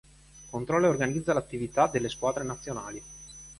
[0.49, 3.03] Controlla e organizza l'attività delle squadre nazionali.